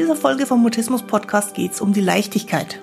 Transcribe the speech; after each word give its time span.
dieser 0.00 0.16
Folge 0.16 0.46
vom 0.46 0.62
Mutismus 0.62 1.02
Podcast 1.02 1.52
geht 1.52 1.72
es 1.72 1.82
um 1.82 1.92
die 1.92 2.00
Leichtigkeit. 2.00 2.80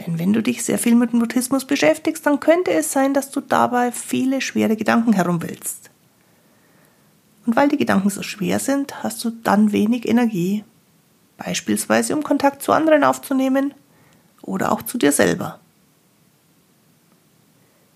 Denn 0.00 0.18
wenn 0.18 0.32
du 0.32 0.42
dich 0.42 0.64
sehr 0.64 0.80
viel 0.80 0.96
mit 0.96 1.14
Mutismus 1.14 1.64
beschäftigst, 1.64 2.26
dann 2.26 2.40
könnte 2.40 2.72
es 2.72 2.90
sein, 2.90 3.14
dass 3.14 3.30
du 3.30 3.40
dabei 3.40 3.92
viele 3.92 4.40
schwere 4.40 4.74
Gedanken 4.74 5.12
herumwälzt. 5.12 5.90
Und 7.46 7.54
weil 7.54 7.68
die 7.68 7.76
Gedanken 7.76 8.10
so 8.10 8.24
schwer 8.24 8.58
sind, 8.58 9.04
hast 9.04 9.24
du 9.24 9.30
dann 9.30 9.70
wenig 9.70 10.08
Energie, 10.08 10.64
beispielsweise 11.38 12.16
um 12.16 12.24
Kontakt 12.24 12.62
zu 12.62 12.72
anderen 12.72 13.04
aufzunehmen 13.04 13.72
oder 14.42 14.72
auch 14.72 14.82
zu 14.82 14.98
dir 14.98 15.12
selber. 15.12 15.60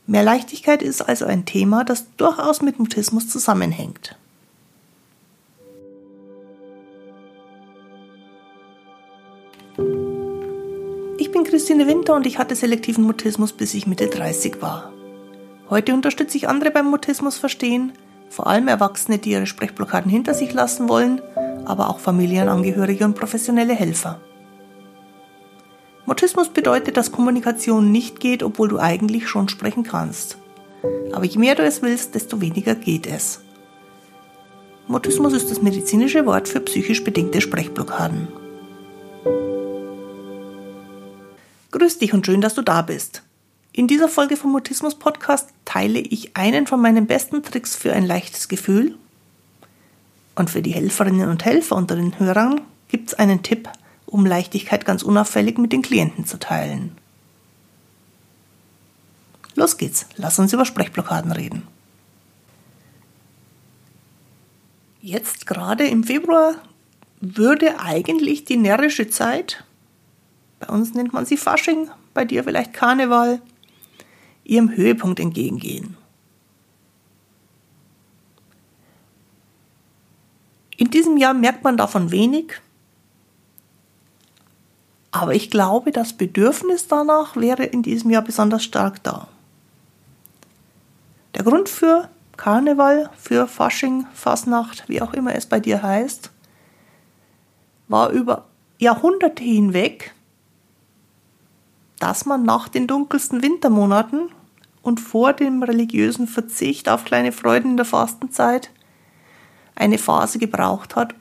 Mehr 0.06 0.22
Leichtigkeit 0.22 0.80
ist 0.80 1.02
also 1.02 1.24
ein 1.24 1.44
Thema, 1.44 1.82
das 1.82 2.06
durchaus 2.16 2.62
mit 2.62 2.78
Mutismus 2.78 3.28
zusammenhängt. 3.28 4.16
Ich 11.18 11.30
bin 11.32 11.44
Christine 11.44 11.86
Winter 11.86 12.16
und 12.16 12.26
ich 12.26 12.38
hatte 12.38 12.54
selektiven 12.54 13.04
Mutismus, 13.04 13.52
bis 13.52 13.74
ich 13.74 13.86
Mitte 13.86 14.06
30 14.06 14.62
war. 14.62 14.92
Heute 15.68 15.94
unterstütze 15.94 16.36
ich 16.36 16.48
andere 16.48 16.70
beim 16.70 16.86
Mutismus 16.86 17.36
verstehen, 17.36 17.92
vor 18.28 18.46
allem 18.46 18.68
Erwachsene, 18.68 19.18
die 19.18 19.30
ihre 19.30 19.46
Sprechblockaden 19.46 20.10
hinter 20.10 20.34
sich 20.34 20.52
lassen 20.52 20.88
wollen, 20.88 21.20
aber 21.64 21.90
auch 21.90 21.98
Familienangehörige 21.98 23.04
und 23.04 23.14
professionelle 23.14 23.74
Helfer. 23.74 24.20
Mutismus 26.06 26.48
bedeutet, 26.48 26.96
dass 26.96 27.12
Kommunikation 27.12 27.92
nicht 27.92 28.18
geht, 28.18 28.42
obwohl 28.42 28.68
du 28.68 28.78
eigentlich 28.78 29.28
schon 29.28 29.48
sprechen 29.48 29.84
kannst. 29.84 30.38
Aber 31.12 31.24
je 31.24 31.38
mehr 31.38 31.54
du 31.54 31.62
es 31.62 31.82
willst, 31.82 32.14
desto 32.14 32.40
weniger 32.40 32.74
geht 32.74 33.06
es. 33.06 33.42
Mutismus 34.88 35.32
ist 35.32 35.50
das 35.50 35.62
medizinische 35.62 36.26
Wort 36.26 36.48
für 36.48 36.60
psychisch 36.60 37.04
bedingte 37.04 37.40
Sprechblockaden. 37.40 38.39
Grüß 41.72 41.98
dich 41.98 42.12
und 42.12 42.26
schön, 42.26 42.40
dass 42.40 42.54
du 42.54 42.62
da 42.62 42.82
bist. 42.82 43.22
In 43.72 43.86
dieser 43.86 44.08
Folge 44.08 44.36
vom 44.36 44.50
Mutismus 44.50 44.96
Podcast 44.96 45.50
teile 45.64 46.00
ich 46.00 46.36
einen 46.36 46.66
von 46.66 46.80
meinen 46.80 47.06
besten 47.06 47.44
Tricks 47.44 47.76
für 47.76 47.92
ein 47.92 48.04
leichtes 48.04 48.48
Gefühl. 48.48 48.96
Und 50.34 50.50
für 50.50 50.62
die 50.62 50.72
Helferinnen 50.72 51.28
und 51.28 51.44
Helfer 51.44 51.76
unter 51.76 51.94
den 51.94 52.18
Hörern 52.18 52.60
gibt 52.88 53.10
es 53.10 53.14
einen 53.14 53.44
Tipp, 53.44 53.68
um 54.06 54.26
Leichtigkeit 54.26 54.84
ganz 54.84 55.04
unauffällig 55.04 55.58
mit 55.58 55.72
den 55.72 55.82
Klienten 55.82 56.26
zu 56.26 56.40
teilen. 56.40 56.96
Los 59.54 59.76
geht's, 59.76 60.06
lass 60.16 60.40
uns 60.40 60.52
über 60.52 60.64
Sprechblockaden 60.64 61.30
reden. 61.30 61.68
Jetzt 65.00 65.46
gerade 65.46 65.86
im 65.86 66.02
Februar 66.02 66.56
würde 67.20 67.78
eigentlich 67.78 68.44
die 68.44 68.56
närrische 68.56 69.08
Zeit 69.08 69.64
bei 70.60 70.68
uns 70.68 70.94
nennt 70.94 71.12
man 71.12 71.26
sie 71.26 71.36
Fasching, 71.36 71.90
bei 72.14 72.24
dir 72.24 72.44
vielleicht 72.44 72.72
Karneval, 72.72 73.40
ihrem 74.44 74.70
Höhepunkt 74.70 75.18
entgegengehen. 75.18 75.96
In 80.76 80.90
diesem 80.90 81.16
Jahr 81.16 81.34
merkt 81.34 81.64
man 81.64 81.76
davon 81.76 82.10
wenig, 82.10 82.60
aber 85.10 85.34
ich 85.34 85.50
glaube, 85.50 85.90
das 85.90 86.12
Bedürfnis 86.12 86.86
danach 86.86 87.36
wäre 87.36 87.64
in 87.64 87.82
diesem 87.82 88.10
Jahr 88.10 88.22
besonders 88.22 88.62
stark 88.62 89.02
da. 89.02 89.28
Der 91.34 91.42
Grund 91.42 91.68
für 91.68 92.08
Karneval, 92.36 93.10
für 93.16 93.46
Fasching, 93.46 94.06
Fasnacht, 94.12 94.88
wie 94.88 95.02
auch 95.02 95.12
immer 95.12 95.34
es 95.34 95.46
bei 95.46 95.60
dir 95.60 95.82
heißt, 95.82 96.30
war 97.88 98.10
über 98.10 98.46
Jahrhunderte 98.78 99.42
hinweg 99.42 100.14
dass 102.00 102.24
man 102.26 102.42
nach 102.42 102.68
den 102.68 102.88
dunkelsten 102.88 103.42
Wintermonaten 103.42 104.30
und 104.82 104.98
vor 104.98 105.34
dem 105.34 105.62
religiösen 105.62 106.26
Verzicht 106.26 106.88
auf 106.88 107.04
kleine 107.04 107.30
Freuden 107.30 107.72
in 107.72 107.76
der 107.76 107.86
Fastenzeit 107.86 108.70
eine 109.76 109.98
Phase 109.98 110.38
gebraucht 110.38 110.96
hat, 110.96 111.14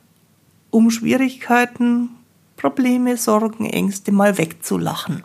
um 0.72 0.90
Schwierigkeiten, 0.90 2.10
Probleme, 2.56 3.18
Sorgen, 3.18 3.66
Ängste 3.66 4.12
mal 4.12 4.38
wegzulachen. 4.38 5.24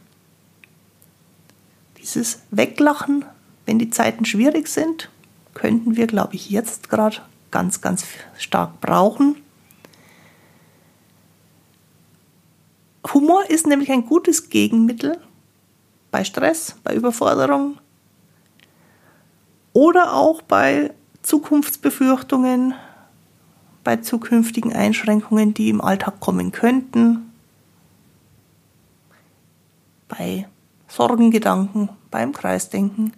Dieses 1.99 2.41
Weglachen, 2.51 3.25
wenn 3.65 3.79
die 3.79 3.91
Zeiten 3.91 4.25
schwierig 4.25 4.69
sind, 4.69 5.09
könnten 5.55 5.97
wir, 5.97 6.07
glaube 6.07 6.35
ich, 6.35 6.51
jetzt 6.51 6.91
gerade 6.91 7.19
ganz, 7.51 7.81
ganz 7.81 8.05
stark 8.37 8.81
brauchen. 8.81 9.37
Humor 13.13 13.49
ist 13.49 13.67
nämlich 13.69 13.93
ein 13.93 14.07
gutes 14.07 14.51
Gegenmittel 14.51 15.21
bei 16.15 16.23
Stress, 16.23 16.77
bei 16.85 16.95
Überforderung 16.95 17.77
oder 19.73 20.15
auch 20.15 20.43
bei 20.43 20.95
Zukunftsbefürchtungen, 21.23 22.73
bei 23.83 23.97
zukünftigen 23.97 24.73
Einschränkungen, 24.73 25.55
die 25.55 25.71
im 25.71 25.81
Alltag 25.81 26.21
kommen 26.21 26.53
könnten, 26.53 27.33
bei 30.07 30.47
Sorgengedanken, 30.87 31.89
beim 32.13 32.33
Kreisdenken. 32.33 33.13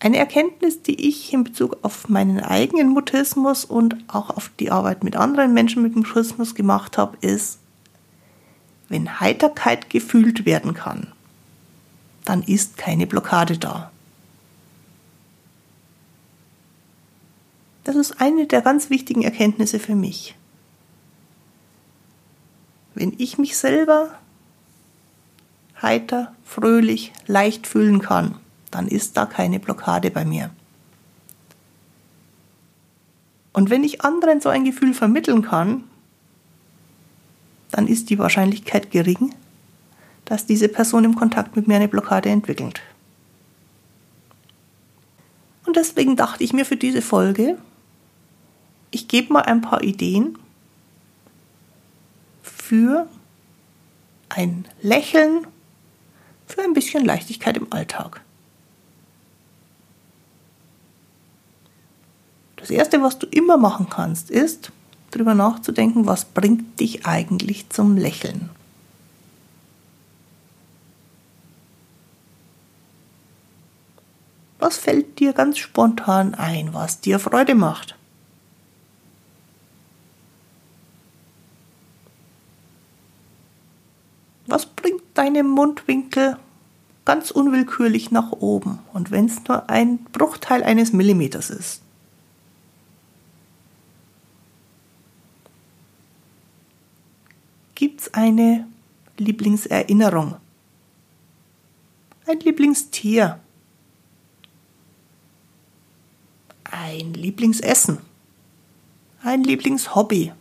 Eine 0.00 0.16
Erkenntnis, 0.16 0.80
die 0.80 1.08
ich 1.10 1.30
in 1.34 1.44
Bezug 1.44 1.76
auf 1.82 2.08
meinen 2.08 2.40
eigenen 2.40 2.88
Mutismus 2.88 3.66
und 3.66 3.96
auch 4.08 4.30
auf 4.30 4.50
die 4.58 4.70
Arbeit 4.70 5.04
mit 5.04 5.14
anderen 5.14 5.52
Menschen 5.52 5.82
mit 5.82 5.94
Mutismus 5.94 6.54
gemacht 6.54 6.96
habe, 6.96 7.18
ist, 7.20 7.58
wenn 8.88 9.20
Heiterkeit 9.20 9.90
gefühlt 9.90 10.46
werden 10.46 10.74
kann, 10.74 11.12
dann 12.24 12.42
ist 12.42 12.76
keine 12.76 13.06
Blockade 13.06 13.58
da. 13.58 13.90
Das 17.84 17.96
ist 17.96 18.20
eine 18.20 18.46
der 18.46 18.60
ganz 18.60 18.90
wichtigen 18.90 19.22
Erkenntnisse 19.22 19.78
für 19.78 19.94
mich. 19.94 20.34
Wenn 22.94 23.14
ich 23.16 23.38
mich 23.38 23.56
selber 23.56 24.10
heiter, 25.80 26.34
fröhlich, 26.44 27.12
leicht 27.26 27.66
fühlen 27.66 28.00
kann, 28.00 28.34
dann 28.70 28.88
ist 28.88 29.16
da 29.16 29.24
keine 29.24 29.60
Blockade 29.60 30.10
bei 30.10 30.24
mir. 30.24 30.50
Und 33.52 33.70
wenn 33.70 33.84
ich 33.84 34.02
anderen 34.02 34.40
so 34.40 34.48
ein 34.48 34.64
Gefühl 34.64 34.94
vermitteln 34.94 35.42
kann, 35.42 35.84
dann 37.70 37.86
ist 37.86 38.10
die 38.10 38.18
Wahrscheinlichkeit 38.18 38.90
gering, 38.90 39.34
dass 40.24 40.46
diese 40.46 40.68
Person 40.68 41.04
im 41.04 41.14
Kontakt 41.14 41.56
mit 41.56 41.68
mir 41.68 41.76
eine 41.76 41.88
Blockade 41.88 42.28
entwickelt. 42.28 42.80
Und 45.66 45.76
deswegen 45.76 46.16
dachte 46.16 46.44
ich 46.44 46.52
mir 46.52 46.64
für 46.64 46.76
diese 46.76 47.02
Folge, 47.02 47.58
ich 48.90 49.08
gebe 49.08 49.32
mal 49.32 49.42
ein 49.42 49.60
paar 49.60 49.82
Ideen 49.82 50.38
für 52.42 53.06
ein 54.30 54.66
Lächeln, 54.80 55.46
für 56.46 56.62
ein 56.62 56.72
bisschen 56.72 57.04
Leichtigkeit 57.04 57.56
im 57.56 57.72
Alltag. 57.72 58.22
Das 62.56 62.70
Erste, 62.70 63.02
was 63.02 63.18
du 63.18 63.26
immer 63.26 63.56
machen 63.56 63.88
kannst, 63.88 64.30
ist, 64.30 64.72
darüber 65.10 65.34
nachzudenken, 65.34 66.06
was 66.06 66.24
bringt 66.24 66.80
dich 66.80 67.06
eigentlich 67.06 67.68
zum 67.70 67.96
Lächeln. 67.96 68.50
Was 74.58 74.76
fällt 74.76 75.18
dir 75.20 75.32
ganz 75.32 75.58
spontan 75.58 76.34
ein, 76.34 76.74
was 76.74 77.00
dir 77.00 77.18
Freude 77.18 77.54
macht? 77.54 77.96
Was 84.46 84.66
bringt 84.66 85.02
deine 85.14 85.44
Mundwinkel 85.44 86.38
ganz 87.04 87.30
unwillkürlich 87.30 88.10
nach 88.10 88.32
oben 88.32 88.80
und 88.92 89.10
wenn 89.10 89.26
es 89.26 89.44
nur 89.46 89.70
ein 89.70 89.98
Bruchteil 90.12 90.62
eines 90.62 90.92
Millimeters 90.92 91.50
ist? 91.50 91.82
Gibt 97.78 98.00
es 98.00 98.12
eine 98.12 98.66
Lieblingserinnerung? 99.18 100.34
Ein 102.26 102.40
Lieblingstier? 102.40 103.38
Ein 106.64 107.14
Lieblingsessen? 107.14 107.98
Ein 109.22 109.44
Lieblingshobby? 109.44 110.32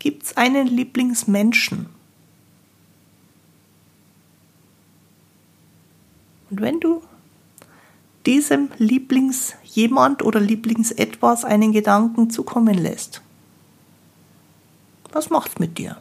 Gibt 0.00 0.24
es 0.24 0.36
einen 0.36 0.66
Lieblingsmenschen? 0.66 1.86
Und 6.50 6.60
wenn 6.60 6.80
du 6.80 7.04
diesem 8.26 8.70
Lieblingsjemand 8.78 10.24
oder 10.24 10.40
Lieblingsetwas 10.40 11.44
einen 11.44 11.70
Gedanken 11.70 12.30
zukommen 12.30 12.74
lässt. 12.74 13.22
Was 15.12 15.30
macht's 15.30 15.58
mit 15.58 15.78
dir? 15.78 15.96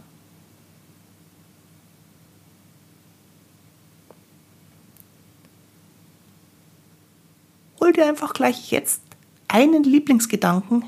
Hol 7.79 7.93
dir 7.93 8.05
einfach 8.05 8.33
gleich 8.33 8.71
jetzt 8.71 9.01
einen 9.47 9.83
Lieblingsgedanken 9.83 10.83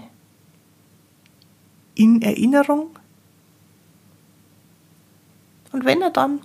in 1.96 2.22
Erinnerung. 2.22 2.90
Und 5.72 5.86
wenn 5.86 6.02
er 6.02 6.10
dann 6.10 6.42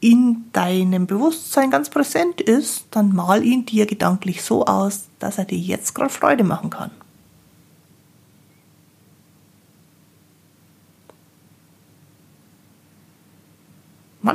in 0.00 0.46
deinem 0.52 1.06
Bewusstsein 1.06 1.70
ganz 1.70 1.90
präsent 1.90 2.40
ist, 2.40 2.86
dann 2.90 3.14
mal 3.14 3.44
ihn 3.44 3.66
dir 3.66 3.86
gedanklich 3.86 4.42
so 4.42 4.64
aus, 4.64 5.08
dass 5.18 5.38
er 5.38 5.44
dir 5.44 5.58
jetzt 5.58 5.94
gerade 5.94 6.10
Freude 6.10 6.44
machen 6.44 6.70
kann. 6.70 6.90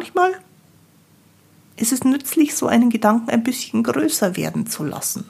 Manchmal 0.05 0.39
ist 1.77 1.91
es 1.91 2.03
nützlich, 2.03 2.53
so 2.53 2.67
einen 2.67 2.91
Gedanken 2.91 3.31
ein 3.31 3.43
bisschen 3.43 3.81
größer 3.81 4.37
werden 4.37 4.67
zu 4.67 4.83
lassen. 4.83 5.25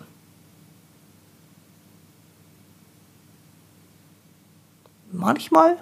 Manchmal 5.14 5.78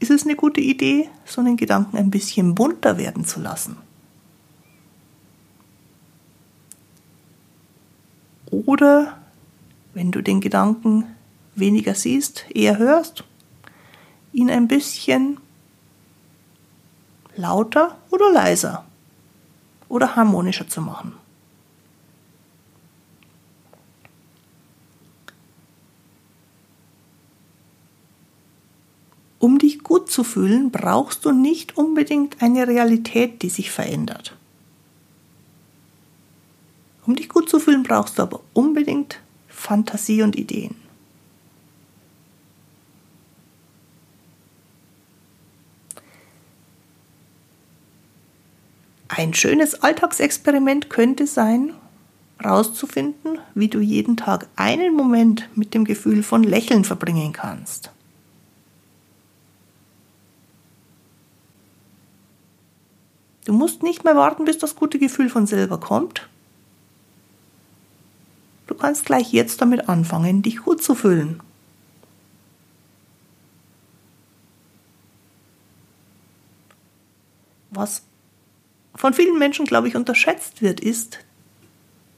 ist 0.00 0.10
es 0.10 0.24
eine 0.24 0.36
gute 0.36 0.60
Idee, 0.60 1.08
so 1.24 1.40
einen 1.40 1.56
Gedanken 1.56 1.96
ein 1.96 2.10
bisschen 2.10 2.54
bunter 2.54 2.98
werden 2.98 3.24
zu 3.24 3.40
lassen. 3.40 3.78
Oder 8.50 9.18
wenn 9.94 10.12
du 10.12 10.22
den 10.22 10.42
Gedanken 10.42 11.06
weniger 11.54 11.94
siehst, 11.94 12.44
eher 12.54 12.76
hörst, 12.76 13.24
ihn 14.34 14.50
ein 14.50 14.68
bisschen 14.68 15.38
lauter 17.38 17.96
oder 18.10 18.32
leiser 18.32 18.84
oder 19.88 20.16
harmonischer 20.16 20.68
zu 20.68 20.82
machen. 20.82 21.12
Um 29.38 29.58
dich 29.58 29.84
gut 29.84 30.10
zu 30.10 30.24
fühlen, 30.24 30.72
brauchst 30.72 31.24
du 31.24 31.30
nicht 31.30 31.76
unbedingt 31.76 32.42
eine 32.42 32.66
Realität, 32.66 33.40
die 33.42 33.50
sich 33.50 33.70
verändert. 33.70 34.36
Um 37.06 37.14
dich 37.14 37.28
gut 37.28 37.48
zu 37.48 37.60
fühlen, 37.60 37.84
brauchst 37.84 38.18
du 38.18 38.22
aber 38.22 38.40
unbedingt 38.52 39.20
Fantasie 39.46 40.22
und 40.22 40.34
Ideen. 40.34 40.87
Ein 49.18 49.34
schönes 49.34 49.82
Alltagsexperiment 49.82 50.90
könnte 50.90 51.26
sein, 51.26 51.74
herauszufinden, 52.38 53.40
wie 53.52 53.66
du 53.66 53.80
jeden 53.80 54.16
Tag 54.16 54.46
einen 54.54 54.94
Moment 54.94 55.48
mit 55.56 55.74
dem 55.74 55.84
Gefühl 55.84 56.22
von 56.22 56.44
Lächeln 56.44 56.84
verbringen 56.84 57.32
kannst. 57.32 57.90
Du 63.44 63.52
musst 63.52 63.82
nicht 63.82 64.04
mehr 64.04 64.14
warten, 64.14 64.44
bis 64.44 64.58
das 64.58 64.76
gute 64.76 65.00
Gefühl 65.00 65.30
von 65.30 65.48
selber 65.48 65.80
kommt. 65.80 66.28
Du 68.68 68.74
kannst 68.76 69.04
gleich 69.04 69.32
jetzt 69.32 69.60
damit 69.60 69.88
anfangen, 69.88 70.42
dich 70.42 70.58
gut 70.58 70.80
zu 70.80 70.94
fühlen. 70.94 71.42
Was 77.70 78.02
von 78.98 79.14
vielen 79.14 79.38
Menschen, 79.38 79.64
glaube 79.64 79.86
ich, 79.86 79.94
unterschätzt 79.94 80.60
wird, 80.60 80.80
ist, 80.80 81.20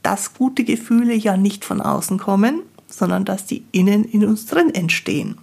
dass 0.02 0.32
gute 0.32 0.64
Gefühle 0.64 1.12
ja 1.12 1.36
nicht 1.36 1.66
von 1.66 1.82
außen 1.82 2.18
kommen, 2.18 2.62
sondern 2.86 3.26
dass 3.26 3.44
die 3.44 3.64
innen 3.70 4.02
in 4.04 4.24
uns 4.24 4.46
drin 4.46 4.74
entstehen. 4.74 5.36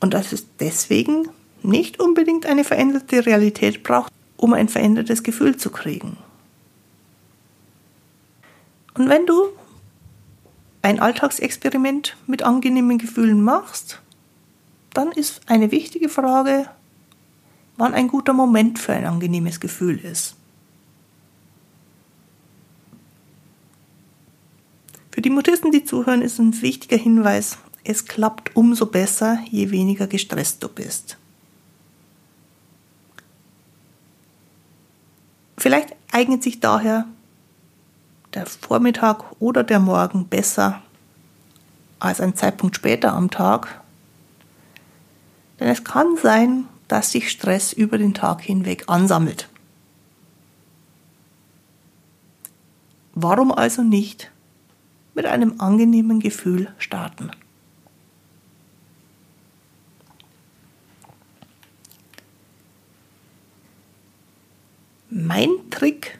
Und 0.00 0.14
dass 0.14 0.32
es 0.32 0.46
deswegen 0.58 1.28
nicht 1.62 2.00
unbedingt 2.00 2.46
eine 2.46 2.64
veränderte 2.64 3.26
Realität 3.26 3.82
braucht, 3.82 4.10
um 4.38 4.54
ein 4.54 4.70
verändertes 4.70 5.22
Gefühl 5.22 5.58
zu 5.58 5.68
kriegen. 5.68 6.16
Und 8.94 9.10
wenn 9.10 9.26
du 9.26 9.48
ein 10.80 10.98
Alltagsexperiment 10.98 12.16
mit 12.26 12.42
angenehmen 12.42 12.96
Gefühlen 12.96 13.42
machst, 13.42 14.00
dann 14.94 15.12
ist 15.12 15.42
eine 15.46 15.70
wichtige 15.70 16.08
Frage, 16.08 16.70
wann 17.82 17.94
ein 17.94 18.06
guter 18.06 18.32
Moment 18.32 18.78
für 18.78 18.92
ein 18.92 19.04
angenehmes 19.04 19.58
Gefühl 19.58 19.98
ist. 19.98 20.36
Für 25.10 25.20
die 25.20 25.30
Mutisten, 25.30 25.72
die 25.72 25.84
zuhören, 25.84 26.22
ist 26.22 26.38
ein 26.38 26.62
wichtiger 26.62 26.96
Hinweis, 26.96 27.58
es 27.82 28.04
klappt 28.04 28.54
umso 28.54 28.86
besser, 28.86 29.40
je 29.50 29.72
weniger 29.72 30.06
gestresst 30.06 30.62
du 30.62 30.68
bist. 30.68 31.18
Vielleicht 35.58 35.96
eignet 36.12 36.44
sich 36.44 36.60
daher 36.60 37.06
der 38.32 38.46
Vormittag 38.46 39.24
oder 39.40 39.64
der 39.64 39.80
Morgen 39.80 40.28
besser 40.28 40.82
als 41.98 42.20
ein 42.20 42.36
Zeitpunkt 42.36 42.76
später 42.76 43.12
am 43.12 43.28
Tag. 43.28 43.80
Denn 45.58 45.66
es 45.66 45.82
kann 45.82 46.16
sein, 46.16 46.68
dass 46.92 47.10
sich 47.10 47.30
Stress 47.30 47.72
über 47.72 47.96
den 47.96 48.12
Tag 48.12 48.42
hinweg 48.42 48.84
ansammelt. 48.86 49.48
Warum 53.14 53.50
also 53.50 53.82
nicht 53.82 54.30
mit 55.14 55.24
einem 55.24 55.58
angenehmen 55.58 56.20
Gefühl 56.20 56.70
starten? 56.76 57.30
Mein 65.08 65.48
Trick 65.70 66.18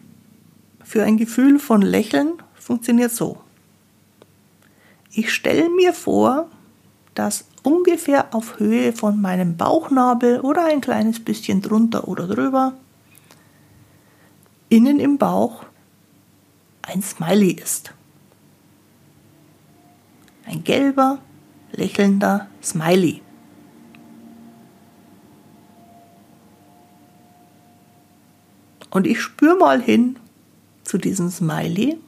für 0.83 1.05
ein 1.05 1.19
Gefühl 1.19 1.59
von 1.59 1.83
Lächeln 1.83 2.43
funktioniert 2.55 3.13
so. 3.13 3.45
Ich 5.11 5.35
stelle 5.35 5.69
mir 5.69 5.93
vor, 5.93 6.49
dass 7.15 7.45
ungefähr 7.63 8.35
auf 8.35 8.59
Höhe 8.59 8.93
von 8.93 9.21
meinem 9.21 9.57
Bauchnabel 9.57 10.41
oder 10.41 10.65
ein 10.67 10.81
kleines 10.81 11.21
bisschen 11.21 11.63
drunter 11.63 12.09
oder 12.09 12.27
drüber 12.27 12.75
innen 14.69 15.01
im 15.01 15.19
Bauch 15.19 15.65
ein 16.83 17.03
Smiley 17.03 17.53
ist. 17.53 17.93
Ein 20.47 20.65
gelber, 20.65 21.19
lächelnder 21.73 22.49
Smiley. 22.63 23.23
Und 28.91 29.07
ich 29.07 29.21
spüre 29.21 29.57
mal 29.57 29.81
hin 29.81 30.19
zu 30.85 30.99
diesem 30.99 31.31
Smiley. 31.31 31.99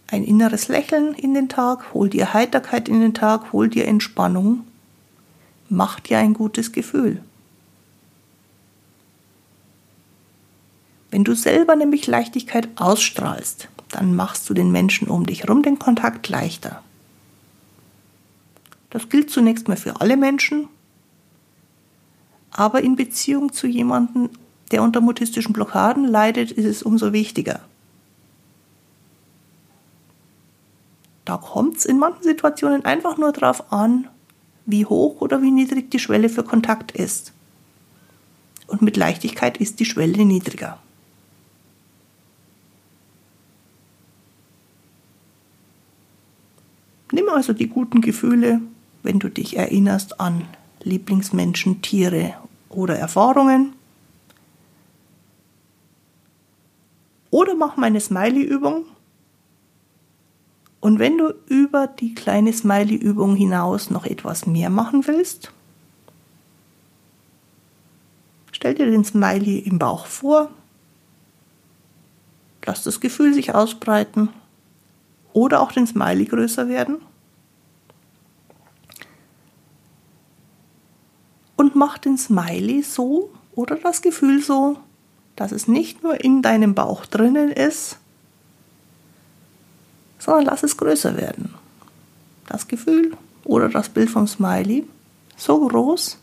ein 0.08 0.25
inneres 0.25 0.67
Lächeln 0.67 1.13
in 1.13 1.34
den 1.34 1.48
Tag, 1.48 1.94
hol 1.94 2.10
dir 2.10 2.34
Heiterkeit 2.34 2.89
in 2.89 3.00
den 3.00 3.13
Tag, 3.13 3.53
hol 3.53 3.70
dir 3.70 3.88
Entspannung, 3.88 4.67
mach 5.70 6.01
dir 6.01 6.17
ein 6.17 6.34
gutes 6.34 6.74
Gefühl. 6.74 7.24
Wenn 11.12 11.24
du 11.24 11.34
selber 11.34 11.77
nämlich 11.77 12.08
Leichtigkeit 12.08 12.67
ausstrahlst, 12.75 13.70
dann 13.96 14.14
machst 14.14 14.50
du 14.50 14.54
den 14.54 14.72
Menschen 14.72 15.08
um 15.08 15.25
dich 15.25 15.44
herum 15.44 15.64
den 15.64 15.80
Kontakt 15.80 16.28
leichter. 16.28 16.84
Das 18.90 19.08
gilt 19.08 19.30
zunächst 19.30 19.70
mal 19.70 19.78
für 19.78 20.02
alle 20.02 20.18
Menschen, 20.18 20.68
aber 22.52 22.84
in 22.84 22.98
Beziehung 22.98 23.54
zu 23.54 23.68
jemandem, 23.68 24.30
der 24.72 24.84
unter 24.84 25.00
mutistischen 25.00 25.54
Blockaden 25.54 26.06
leidet, 26.06 26.52
ist 26.52 26.66
es 26.66 26.84
umso 26.84 27.14
wichtiger. 27.14 27.62
Da 31.24 31.38
kommt 31.38 31.78
es 31.78 31.86
in 31.86 31.98
manchen 31.98 32.24
Situationen 32.24 32.84
einfach 32.84 33.18
nur 33.18 33.32
darauf 33.32 33.72
an, 33.72 34.10
wie 34.66 34.86
hoch 34.86 35.22
oder 35.22 35.42
wie 35.42 35.52
niedrig 35.52 35.90
die 35.90 36.00
Schwelle 36.00 36.28
für 36.28 36.44
Kontakt 36.44 36.92
ist. 36.92 37.32
Und 38.68 38.82
mit 38.82 38.98
Leichtigkeit 38.98 39.58
ist 39.58 39.80
die 39.80 39.86
Schwelle 39.86 40.25
niedriger. 40.25 40.80
Nimm 47.12 47.30
also 47.30 47.54
die 47.54 47.68
guten 47.68 48.02
Gefühle, 48.02 48.62
wenn 49.04 49.20
du 49.20 49.30
dich 49.30 49.58
erinnerst 49.58 50.20
an 50.20 50.48
Lieblingsmenschen, 50.84 51.82
Tiere 51.82 52.34
oder 52.70 52.98
Erfahrungen. 52.98 53.74
Oder 57.30 57.56
mach 57.56 57.78
meine 57.78 58.00
Smiley-Übung. 58.00 58.86
Und 60.80 61.00
wenn 61.00 61.18
du 61.18 61.34
über 61.48 61.88
die 61.88 62.14
kleine 62.14 62.54
Smiley-Übung 62.54 63.36
hinaus 63.36 63.90
noch 63.90 64.06
etwas 64.06 64.46
mehr 64.46 64.70
machen 64.70 65.08
willst, 65.08 65.52
stell 68.52 68.76
dir 68.76 68.90
den 68.90 69.04
Smiley 69.04 69.60
im 69.60 69.80
Bauch 69.80 70.06
vor, 70.06 70.50
lass 72.66 72.84
das 72.84 73.00
Gefühl 73.00 73.34
sich 73.34 73.54
ausbreiten 73.54 74.30
oder 75.36 75.60
auch 75.60 75.74
den 75.74 75.86
Smiley 75.86 76.25
größer 76.25 76.70
werden. 76.70 77.01
Und 81.58 81.75
mach 81.75 81.98
den 81.98 82.18
Smiley 82.18 82.82
so 82.84 83.30
oder 83.54 83.75
das 83.75 84.01
Gefühl 84.01 84.42
so, 84.42 84.77
dass 85.36 85.51
es 85.51 85.68
nicht 85.68 86.04
nur 86.04 86.24
in 86.24 86.42
deinem 86.42 86.74
Bauch 86.74 87.06
drinnen 87.06 87.51
ist, 87.51 87.98
sondern 90.18 90.46
lass 90.46 90.63
es 90.63 90.77
größer 90.77 91.18
werden. 91.18 91.54
Das 92.48 92.70
Gefühl 92.70 93.18
oder 93.44 93.68
das 93.68 93.89
Bild 93.89 94.10
vom 94.10 94.27
Smiley 94.27 94.88
so 95.36 95.68
groß, 95.68 96.18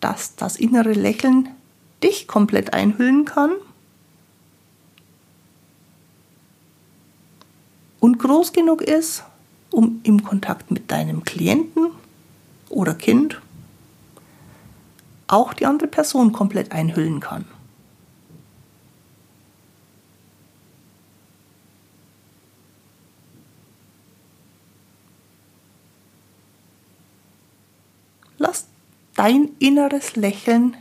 dass 0.00 0.36
das 0.36 0.56
innere 0.56 0.94
Lächeln 0.94 1.50
dich 2.02 2.26
komplett 2.28 2.72
einhüllen 2.72 3.26
kann 3.26 3.50
und 8.00 8.18
groß 8.18 8.52
genug 8.52 8.82
ist, 8.82 9.24
um 9.70 10.00
im 10.02 10.22
Kontakt 10.22 10.70
mit 10.70 10.90
deinem 10.90 11.24
Klienten 11.24 11.90
oder 12.68 12.94
Kind 12.94 13.40
auch 15.26 15.52
die 15.52 15.66
andere 15.66 15.88
Person 15.88 16.32
komplett 16.32 16.72
einhüllen 16.72 17.20
kann. 17.20 17.44
Lass 28.38 28.66
dein 29.16 29.50
inneres 29.58 30.16
Lächeln 30.16 30.76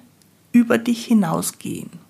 über 0.52 0.78
dich 0.78 1.06
hinausgehen. 1.06 2.07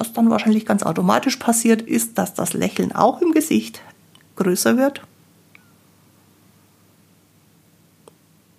Was 0.00 0.14
dann 0.14 0.30
wahrscheinlich 0.30 0.64
ganz 0.64 0.82
automatisch 0.82 1.36
passiert, 1.36 1.82
ist, 1.82 2.16
dass 2.16 2.32
das 2.32 2.54
Lächeln 2.54 2.90
auch 2.92 3.20
im 3.20 3.32
Gesicht 3.32 3.82
größer 4.36 4.78
wird. 4.78 5.02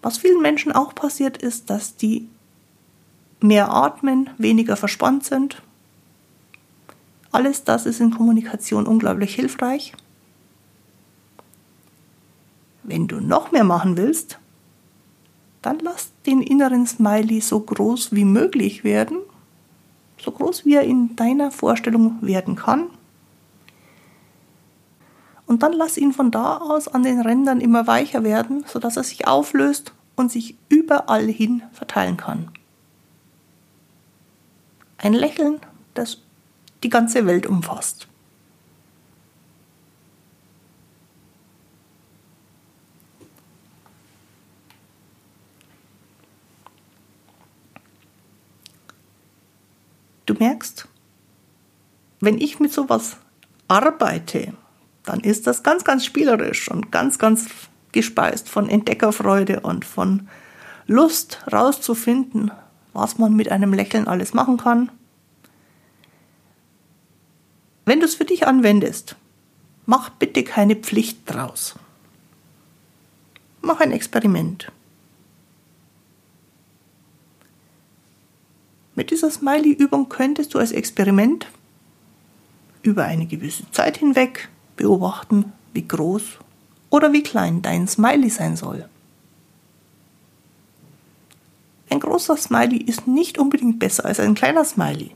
Was 0.03 0.19
vielen 0.19 0.43
Menschen 0.43 0.71
auch 0.71 0.93
passiert, 0.93 1.37
ist, 1.37 1.71
dass 1.71 1.95
die 1.95 2.29
mehr 3.39 3.71
atmen, 3.71 4.29
weniger 4.37 4.75
verspannt 4.75 5.25
sind. 5.25 5.63
Alles 7.31 7.63
das 7.63 7.87
ist 7.87 8.01
in 8.01 8.11
Kommunikation 8.11 8.85
unglaublich 8.85 9.33
hilfreich. 9.33 9.93
Wenn 12.83 13.07
du 13.07 13.19
noch 13.19 13.51
mehr 13.51 13.63
machen 13.63 13.97
willst, 13.97 14.37
dann 15.63 15.79
lass 15.79 16.11
den 16.27 16.43
inneren 16.43 16.85
Smiley 16.85 17.41
so 17.41 17.61
groß 17.61 18.13
wie 18.13 18.25
möglich 18.25 18.83
werden 18.83 19.17
so 20.23 20.31
groß 20.31 20.65
wie 20.65 20.75
er 20.75 20.83
in 20.83 21.15
deiner 21.15 21.51
Vorstellung 21.51 22.17
werden 22.21 22.55
kann. 22.55 22.87
Und 25.45 25.63
dann 25.63 25.73
lass 25.73 25.97
ihn 25.97 26.13
von 26.13 26.31
da 26.31 26.57
aus 26.57 26.87
an 26.87 27.03
den 27.03 27.19
Rändern 27.19 27.59
immer 27.59 27.87
weicher 27.87 28.23
werden, 28.23 28.63
sodass 28.67 28.97
er 28.97 29.03
sich 29.03 29.27
auflöst 29.27 29.93
und 30.15 30.31
sich 30.31 30.55
überall 30.69 31.27
hin 31.27 31.63
verteilen 31.73 32.17
kann. 32.17 32.51
Ein 34.97 35.13
Lächeln, 35.13 35.59
das 35.93 36.19
die 36.83 36.89
ganze 36.89 37.25
Welt 37.25 37.47
umfasst. 37.47 38.07
Merkst, 50.41 50.87
wenn 52.19 52.41
ich 52.41 52.59
mit 52.59 52.73
sowas 52.73 53.17
arbeite, 53.67 54.53
dann 55.03 55.19
ist 55.21 55.47
das 55.47 55.63
ganz, 55.63 55.83
ganz 55.83 56.03
spielerisch 56.03 56.69
und 56.69 56.91
ganz, 56.91 57.19
ganz 57.19 57.47
gespeist 57.91 58.49
von 58.49 58.67
Entdeckerfreude 58.67 59.61
und 59.61 59.85
von 59.85 60.27
Lust 60.87 61.39
rauszufinden, 61.51 62.51
was 62.93 63.17
man 63.17 63.35
mit 63.35 63.51
einem 63.51 63.73
Lächeln 63.73 64.07
alles 64.07 64.33
machen 64.33 64.57
kann. 64.57 64.91
Wenn 67.85 67.99
du 67.99 68.05
es 68.05 68.15
für 68.15 68.25
dich 68.25 68.47
anwendest, 68.47 69.15
mach 69.85 70.09
bitte 70.09 70.43
keine 70.43 70.75
Pflicht 70.75 71.21
draus. 71.25 71.75
Mach 73.61 73.79
ein 73.79 73.91
Experiment. 73.91 74.71
Mit 78.95 79.11
dieser 79.11 79.31
Smiley-Übung 79.31 80.09
könntest 80.09 80.53
du 80.53 80.59
als 80.59 80.71
Experiment 80.71 81.47
über 82.81 83.05
eine 83.05 83.25
gewisse 83.25 83.69
Zeit 83.71 83.97
hinweg 83.97 84.49
beobachten, 84.75 85.53
wie 85.73 85.87
groß 85.87 86.23
oder 86.89 87.13
wie 87.13 87.23
klein 87.23 87.61
dein 87.61 87.87
Smiley 87.87 88.29
sein 88.29 88.57
soll. 88.57 88.87
Ein 91.89 91.99
großer 91.99 92.37
Smiley 92.37 92.77
ist 92.77 93.07
nicht 93.07 93.37
unbedingt 93.37 93.79
besser 93.79 94.05
als 94.05 94.19
ein 94.19 94.33
kleiner 94.33 94.65
Smiley. 94.65 95.11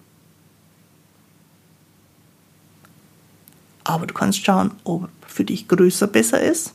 Aber 3.83 4.07
du 4.07 4.13
kannst 4.13 4.43
schauen, 4.43 4.71
ob 4.83 5.09
für 5.27 5.45
dich 5.45 5.67
größer 5.67 6.07
besser 6.07 6.41
ist 6.41 6.73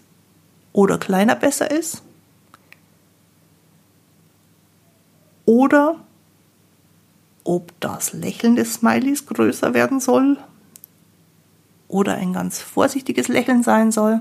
oder 0.72 0.96
kleiner 0.98 1.34
besser 1.34 1.70
ist. 1.70 2.02
Oder 5.44 5.96
ob 7.44 7.78
das 7.80 8.12
Lächeln 8.12 8.56
des 8.56 8.74
Smileys 8.74 9.26
größer 9.26 9.74
werden 9.74 10.00
soll 10.00 10.38
oder 11.88 12.14
ein 12.14 12.32
ganz 12.32 12.60
vorsichtiges 12.60 13.28
Lächeln 13.28 13.62
sein 13.62 13.92
soll. 13.92 14.20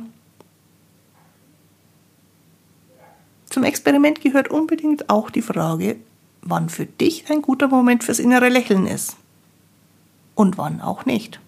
Zum 3.49 3.63
Experiment 3.63 4.21
gehört 4.21 4.49
unbedingt 4.49 5.09
auch 5.09 5.29
die 5.29 5.41
Frage, 5.41 5.97
wann 6.41 6.69
für 6.69 6.85
dich 6.85 7.29
ein 7.29 7.41
guter 7.41 7.67
Moment 7.67 8.03
fürs 8.03 8.19
innere 8.19 8.49
Lächeln 8.49 8.87
ist 8.87 9.17
und 10.35 10.57
wann 10.57 10.81
auch 10.81 11.05
nicht. 11.05 11.39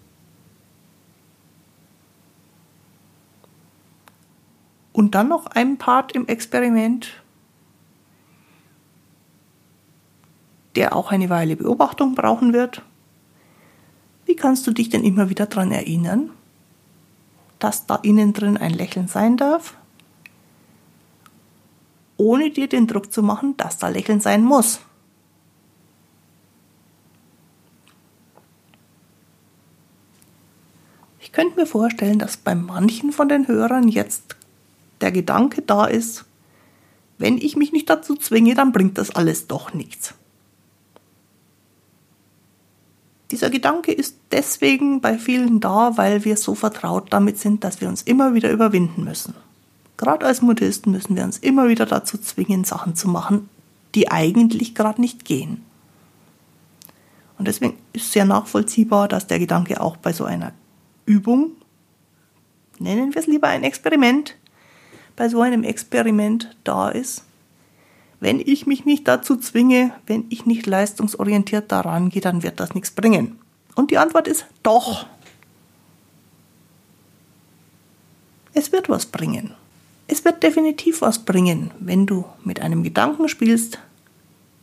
Und 4.92 5.14
dann 5.14 5.28
noch 5.28 5.46
ein 5.46 5.78
Part 5.78 6.12
im 6.12 6.26
Experiment, 6.26 7.21
der 10.76 10.96
auch 10.96 11.10
eine 11.10 11.30
Weile 11.30 11.56
Beobachtung 11.56 12.14
brauchen 12.14 12.52
wird. 12.52 12.82
Wie 14.26 14.36
kannst 14.36 14.66
du 14.66 14.72
dich 14.72 14.88
denn 14.88 15.04
immer 15.04 15.28
wieder 15.30 15.46
daran 15.46 15.72
erinnern, 15.72 16.30
dass 17.58 17.86
da 17.86 17.96
innen 17.96 18.32
drin 18.32 18.56
ein 18.56 18.72
Lächeln 18.72 19.08
sein 19.08 19.36
darf, 19.36 19.76
ohne 22.16 22.50
dir 22.50 22.68
den 22.68 22.86
Druck 22.86 23.12
zu 23.12 23.22
machen, 23.22 23.56
dass 23.56 23.78
da 23.78 23.88
Lächeln 23.88 24.20
sein 24.20 24.44
muss? 24.44 24.80
Ich 31.20 31.32
könnte 31.32 31.58
mir 31.58 31.66
vorstellen, 31.66 32.18
dass 32.18 32.36
bei 32.36 32.54
manchen 32.54 33.10
von 33.10 33.28
den 33.28 33.48
Hörern 33.48 33.88
jetzt 33.88 34.36
der 35.00 35.12
Gedanke 35.12 35.62
da 35.62 35.86
ist, 35.86 36.24
wenn 37.18 37.38
ich 37.38 37.56
mich 37.56 37.72
nicht 37.72 37.88
dazu 37.88 38.16
zwinge, 38.16 38.54
dann 38.54 38.72
bringt 38.72 38.98
das 38.98 39.10
alles 39.10 39.46
doch 39.46 39.72
nichts. 39.72 40.14
Dieser 43.32 43.48
Gedanke 43.48 43.92
ist 43.92 44.16
deswegen 44.30 45.00
bei 45.00 45.16
vielen 45.16 45.58
da, 45.58 45.96
weil 45.96 46.26
wir 46.26 46.36
so 46.36 46.54
vertraut 46.54 47.14
damit 47.14 47.38
sind, 47.38 47.64
dass 47.64 47.80
wir 47.80 47.88
uns 47.88 48.02
immer 48.02 48.34
wieder 48.34 48.50
überwinden 48.50 49.04
müssen. 49.04 49.32
Gerade 49.96 50.26
als 50.26 50.42
Modisten 50.42 50.90
müssen 50.90 51.16
wir 51.16 51.24
uns 51.24 51.38
immer 51.38 51.66
wieder 51.68 51.86
dazu 51.86 52.18
zwingen, 52.18 52.64
Sachen 52.64 52.94
zu 52.94 53.08
machen, 53.08 53.48
die 53.94 54.10
eigentlich 54.10 54.74
gerade 54.74 55.00
nicht 55.00 55.24
gehen. 55.24 55.64
Und 57.38 57.48
deswegen 57.48 57.78
ist 57.94 58.12
sehr 58.12 58.26
nachvollziehbar, 58.26 59.08
dass 59.08 59.26
der 59.26 59.38
Gedanke 59.38 59.80
auch 59.80 59.96
bei 59.96 60.12
so 60.12 60.24
einer 60.24 60.52
Übung, 61.06 61.52
nennen 62.78 63.14
wir 63.14 63.20
es 63.20 63.26
lieber 63.26 63.48
ein 63.48 63.64
Experiment, 63.64 64.36
bei 65.16 65.30
so 65.30 65.40
einem 65.40 65.64
Experiment 65.64 66.54
da 66.64 66.90
ist, 66.90 67.24
wenn 68.22 68.38
ich 68.38 68.68
mich 68.68 68.84
nicht 68.84 69.08
dazu 69.08 69.34
zwinge, 69.34 69.92
wenn 70.06 70.26
ich 70.28 70.46
nicht 70.46 70.64
leistungsorientiert 70.66 71.72
daran 71.72 72.08
gehe, 72.08 72.22
dann 72.22 72.44
wird 72.44 72.60
das 72.60 72.72
nichts 72.72 72.92
bringen. 72.92 73.40
Und 73.74 73.90
die 73.90 73.98
Antwort 73.98 74.28
ist 74.28 74.46
doch. 74.62 75.06
Es 78.54 78.70
wird 78.70 78.88
was 78.88 79.06
bringen. 79.06 79.56
Es 80.06 80.24
wird 80.24 80.40
definitiv 80.44 81.00
was 81.00 81.24
bringen, 81.24 81.72
wenn 81.80 82.06
du 82.06 82.24
mit 82.44 82.60
einem 82.60 82.84
Gedanken 82.84 83.28
spielst, 83.28 83.80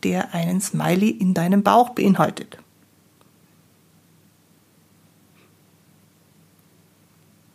der 0.04 0.32
einen 0.32 0.62
Smiley 0.62 1.10
in 1.10 1.34
deinem 1.34 1.62
Bauch 1.62 1.90
beinhaltet. 1.90 2.56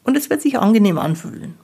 Und 0.03 0.15
es 0.15 0.29
wird 0.29 0.43
sich 0.43 0.59
angenehm 0.59 0.99
anfühlen. 0.99 1.55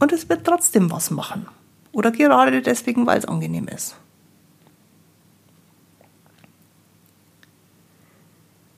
Und 0.00 0.10
es 0.10 0.28
wird 0.28 0.44
trotzdem 0.44 0.90
was 0.90 1.12
machen. 1.12 1.46
Oder 1.92 2.10
gerade 2.10 2.62
deswegen, 2.62 3.06
weil 3.06 3.18
es 3.18 3.26
angenehm 3.26 3.68
ist. 3.68 3.96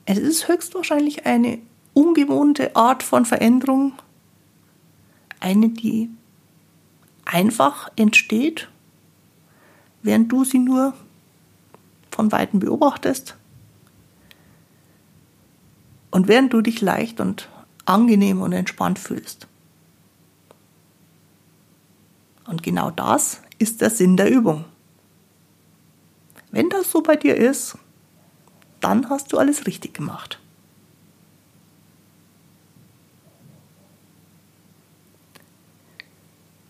Es 0.05 0.19
ist 0.19 0.47
höchstwahrscheinlich 0.47 1.25
eine 1.25 1.59
ungewohnte 1.93 2.75
Art 2.75 3.01
von 3.01 3.25
Veränderung, 3.25 3.93
eine, 5.39 5.69
die 5.69 6.09
einfach 7.25 7.89
entsteht, 7.95 8.69
während 10.03 10.31
du 10.31 10.43
sie 10.43 10.59
nur 10.59 10.93
von 12.11 12.31
weitem 12.31 12.59
beobachtest 12.59 13.35
und 16.11 16.27
während 16.27 16.53
du 16.53 16.61
dich 16.61 16.81
leicht 16.81 17.19
und 17.19 17.49
angenehm 17.85 18.41
und 18.41 18.53
entspannt 18.53 18.99
fühlst. 18.99 19.47
Und 22.45 22.63
genau 22.63 22.91
das 22.91 23.41
ist 23.57 23.81
der 23.81 23.89
Sinn 23.89 24.17
der 24.17 24.29
Übung. 24.29 24.65
Wenn 26.51 26.69
das 26.69 26.91
so 26.91 27.01
bei 27.01 27.15
dir 27.15 27.35
ist, 27.35 27.77
dann 28.79 29.09
hast 29.09 29.33
du 29.33 29.37
alles 29.37 29.65
richtig 29.65 29.93
gemacht. 29.93 30.39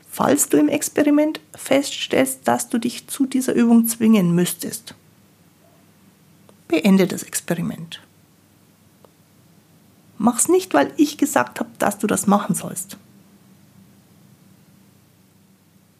Falls 0.09 0.47
du 0.47 0.57
im 0.57 0.69
Experiment 0.69 1.41
feststellst, 1.53 2.47
dass 2.47 2.69
du 2.69 2.77
dich 2.77 3.07
zu 3.07 3.25
dieser 3.25 3.53
Übung 3.53 3.87
zwingen 3.87 4.33
müsstest, 4.33 4.95
beende 6.69 7.05
das 7.05 7.23
Experiment. 7.23 8.01
Mach's 10.17 10.47
nicht, 10.47 10.73
weil 10.73 10.93
ich 10.95 11.17
gesagt 11.17 11.59
habe, 11.59 11.69
dass 11.79 11.97
du 11.97 12.07
das 12.07 12.27
machen 12.27 12.55
sollst 12.55 12.97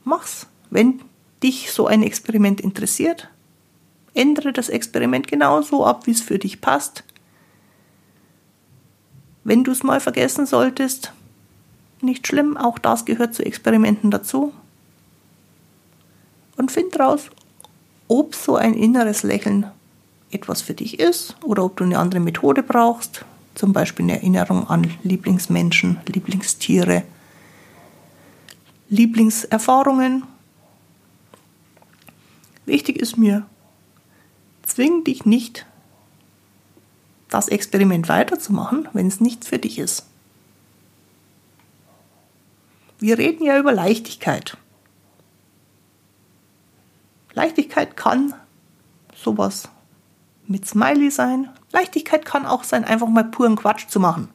mach's. 0.05 0.47
Wenn 0.69 1.01
dich 1.43 1.71
so 1.71 1.87
ein 1.87 2.01
Experiment 2.01 2.61
interessiert, 2.61 3.29
ändere 4.13 4.53
das 4.53 4.69
Experiment 4.69 5.27
genauso 5.27 5.85
ab, 5.85 6.07
wie 6.07 6.11
es 6.11 6.21
für 6.21 6.39
dich 6.39 6.61
passt. 6.61 7.03
Wenn 9.43 9.63
du 9.63 9.71
es 9.71 9.83
mal 9.83 9.99
vergessen 9.99 10.45
solltest, 10.45 11.11
nicht 12.01 12.25
schlimm, 12.25 12.57
auch 12.57 12.79
das 12.79 13.05
gehört 13.05 13.35
zu 13.35 13.45
Experimenten 13.45 14.09
dazu. 14.11 14.53
Und 16.57 16.71
find 16.71 16.97
raus, 16.99 17.29
ob 18.07 18.33
so 18.33 18.55
ein 18.55 18.73
inneres 18.73 19.23
Lächeln 19.23 19.67
etwas 20.31 20.61
für 20.61 20.73
dich 20.73 20.99
ist 20.99 21.35
oder 21.43 21.63
ob 21.63 21.77
du 21.77 21.83
eine 21.83 21.99
andere 21.99 22.21
Methode 22.21 22.63
brauchst, 22.63 23.25
zum 23.55 23.73
Beispiel 23.73 24.05
eine 24.05 24.17
Erinnerung 24.17 24.67
an 24.69 24.91
Lieblingsmenschen, 25.03 25.99
Lieblingstiere 26.07 27.03
Lieblingserfahrungen. 28.95 30.23
Wichtig 32.65 32.97
ist 32.97 33.17
mir, 33.17 33.45
zwing 34.63 35.03
dich 35.03 35.25
nicht, 35.25 35.65
das 37.29 37.49
Experiment 37.49 38.08
weiterzumachen, 38.08 38.88
wenn 38.93 39.08
es 39.08 39.19
nicht 39.19 39.45
für 39.45 39.60
dich 39.60 39.79
ist. 39.79 40.05
Wir 42.97 43.17
reden 43.17 43.43
ja 43.43 43.60
über 43.60 43.73
Leichtigkeit. 43.73 44.58
Leichtigkeit 47.34 47.97
kann 47.97 48.34
sowas 49.13 49.67
mit 50.47 50.65
Smiley 50.65 51.12
sein. 51.12 51.49
Leichtigkeit 51.73 52.23
kann 52.23 52.45
auch 52.45 52.63
sein, 52.63 52.86
einfach 52.86 53.08
mal 53.08 53.25
puren 53.25 53.58
Quatsch 53.58 53.89
zu 53.89 53.99
machen. 53.99 54.29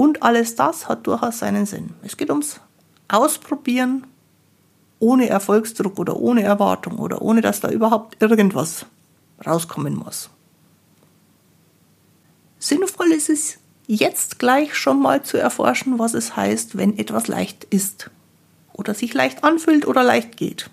Und 0.00 0.22
alles 0.22 0.54
das 0.54 0.88
hat 0.88 1.06
durchaus 1.06 1.40
seinen 1.40 1.66
Sinn. 1.66 1.90
Es 2.02 2.16
geht 2.16 2.30
ums 2.30 2.58
Ausprobieren 3.08 4.06
ohne 4.98 5.28
Erfolgsdruck 5.28 5.98
oder 5.98 6.16
ohne 6.16 6.42
Erwartung 6.42 6.98
oder 6.98 7.20
ohne 7.20 7.42
dass 7.42 7.60
da 7.60 7.68
überhaupt 7.68 8.16
irgendwas 8.22 8.86
rauskommen 9.46 9.96
muss. 9.96 10.30
Sinnvoll 12.58 13.12
ist 13.12 13.28
es 13.28 13.58
jetzt 13.88 14.38
gleich 14.38 14.74
schon 14.74 15.02
mal 15.02 15.22
zu 15.22 15.36
erforschen, 15.36 15.98
was 15.98 16.14
es 16.14 16.34
heißt, 16.34 16.78
wenn 16.78 16.96
etwas 16.96 17.28
leicht 17.28 17.64
ist 17.64 18.10
oder 18.72 18.94
sich 18.94 19.12
leicht 19.12 19.44
anfühlt 19.44 19.86
oder 19.86 20.02
leicht 20.02 20.38
geht. 20.38 20.70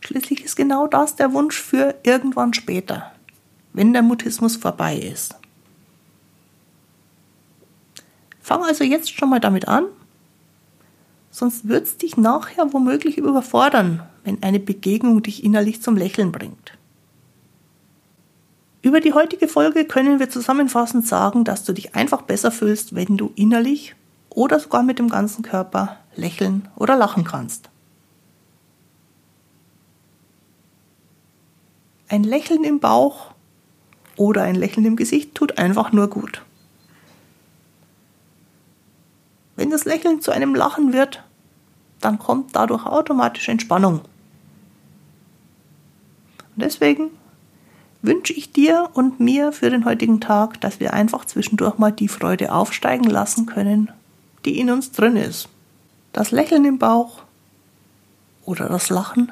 Schließlich 0.00 0.44
ist 0.44 0.56
genau 0.56 0.88
das 0.88 1.14
der 1.14 1.32
Wunsch 1.32 1.60
für 1.60 1.94
irgendwann 2.02 2.54
später, 2.54 3.12
wenn 3.72 3.92
der 3.92 4.02
Mutismus 4.02 4.56
vorbei 4.56 4.96
ist. 4.96 5.39
Fang 8.50 8.64
also 8.64 8.82
jetzt 8.82 9.16
schon 9.16 9.30
mal 9.30 9.38
damit 9.38 9.68
an, 9.68 9.84
sonst 11.30 11.68
wird 11.68 11.84
es 11.84 11.98
dich 11.98 12.16
nachher 12.16 12.72
womöglich 12.72 13.16
überfordern, 13.16 14.02
wenn 14.24 14.42
eine 14.42 14.58
Begegnung 14.58 15.22
dich 15.22 15.44
innerlich 15.44 15.82
zum 15.82 15.96
Lächeln 15.96 16.32
bringt. 16.32 16.76
Über 18.82 18.98
die 18.98 19.12
heutige 19.12 19.46
Folge 19.46 19.84
können 19.84 20.18
wir 20.18 20.30
zusammenfassend 20.30 21.06
sagen, 21.06 21.44
dass 21.44 21.62
du 21.62 21.72
dich 21.72 21.94
einfach 21.94 22.22
besser 22.22 22.50
fühlst, 22.50 22.96
wenn 22.96 23.16
du 23.16 23.30
innerlich 23.36 23.94
oder 24.30 24.58
sogar 24.58 24.82
mit 24.82 24.98
dem 24.98 25.10
ganzen 25.10 25.42
Körper 25.44 25.98
lächeln 26.16 26.66
oder 26.74 26.96
lachen 26.96 27.22
kannst. 27.22 27.70
Ein 32.08 32.24
Lächeln 32.24 32.64
im 32.64 32.80
Bauch 32.80 33.30
oder 34.16 34.42
ein 34.42 34.56
Lächeln 34.56 34.86
im 34.86 34.96
Gesicht 34.96 35.36
tut 35.36 35.56
einfach 35.56 35.92
nur 35.92 36.10
gut. 36.10 36.42
Wenn 39.60 39.68
das 39.68 39.84
Lächeln 39.84 40.22
zu 40.22 40.30
einem 40.30 40.54
Lachen 40.54 40.94
wird, 40.94 41.22
dann 42.00 42.18
kommt 42.18 42.56
dadurch 42.56 42.86
automatisch 42.86 43.46
Entspannung. 43.50 44.00
Und 46.54 46.62
deswegen 46.64 47.10
wünsche 48.00 48.32
ich 48.32 48.52
dir 48.52 48.88
und 48.94 49.20
mir 49.20 49.52
für 49.52 49.68
den 49.68 49.84
heutigen 49.84 50.18
Tag, 50.18 50.62
dass 50.62 50.80
wir 50.80 50.94
einfach 50.94 51.26
zwischendurch 51.26 51.76
mal 51.76 51.92
die 51.92 52.08
Freude 52.08 52.54
aufsteigen 52.54 53.04
lassen 53.10 53.44
können, 53.44 53.92
die 54.46 54.58
in 54.58 54.70
uns 54.70 54.92
drin 54.92 55.16
ist. 55.16 55.50
Das 56.14 56.30
Lächeln 56.30 56.64
im 56.64 56.78
Bauch 56.78 57.24
oder 58.46 58.66
das 58.66 58.88
Lachen 58.88 59.30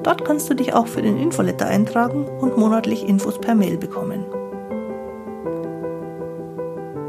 Dort 0.03 0.25
kannst 0.25 0.51
du 0.51 0.55
dich 0.55 0.75
auch 0.75 0.89
für 0.89 1.01
den 1.01 1.17
Infoletter 1.17 1.69
eintragen 1.69 2.25
und 2.25 2.59
monatlich 2.59 3.09
Infos 3.09 3.41
per 3.41 3.55
Mail 3.55 3.77
bekommen. 3.77 4.25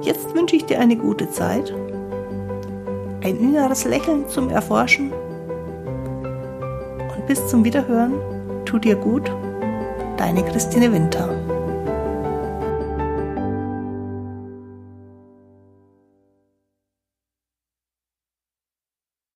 Jetzt 0.03 0.35
wünsche 0.35 0.57
ich 0.57 0.65
dir 0.65 0.79
eine 0.79 0.95
gute 0.95 1.31
Zeit, 1.31 1.73
ein 3.23 3.39
inneres 3.39 3.83
Lächeln 3.83 4.29
zum 4.29 4.51
Erforschen 4.51 5.11
und 7.15 7.25
bis 7.25 7.47
zum 7.47 7.65
Wiederhören. 7.65 8.13
Tu 8.65 8.77
dir 8.77 8.95
gut, 8.95 9.31
deine 10.17 10.43
Christine 10.43 10.93
Winter. 10.93 11.46